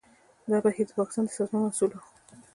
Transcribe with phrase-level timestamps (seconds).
[0.49, 2.01] دا بهیر د پاکستان د سازمان محصول و.